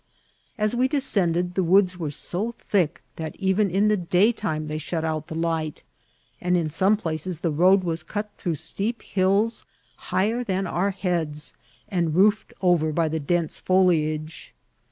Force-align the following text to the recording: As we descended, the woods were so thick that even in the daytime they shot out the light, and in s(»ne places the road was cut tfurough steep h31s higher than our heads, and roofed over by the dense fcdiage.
As 0.57 0.73
we 0.73 0.87
descended, 0.87 1.53
the 1.53 1.61
woods 1.63 1.95
were 1.95 2.09
so 2.09 2.53
thick 2.53 3.03
that 3.17 3.35
even 3.35 3.69
in 3.69 3.87
the 3.87 3.95
daytime 3.95 4.65
they 4.65 4.79
shot 4.79 5.03
out 5.03 5.27
the 5.27 5.35
light, 5.35 5.83
and 6.41 6.57
in 6.57 6.69
s(»ne 6.69 6.95
places 6.95 7.41
the 7.41 7.51
road 7.51 7.83
was 7.83 8.01
cut 8.01 8.35
tfurough 8.39 8.57
steep 8.57 9.03
h31s 9.03 9.63
higher 10.09 10.43
than 10.43 10.65
our 10.65 10.89
heads, 10.89 11.53
and 11.87 12.15
roofed 12.15 12.51
over 12.63 12.91
by 12.91 13.07
the 13.07 13.19
dense 13.19 13.61
fcdiage. 13.61 14.49